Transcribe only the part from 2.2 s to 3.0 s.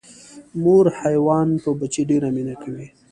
مینه کوي